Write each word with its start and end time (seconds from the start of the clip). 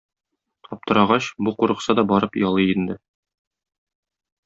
Аптырагач, 0.75 1.27
бу 1.45 1.53
курыкса 1.61 1.97
да 2.01 2.07
барып 2.15 2.41
ялый 2.47 2.75
инде. 2.79 3.01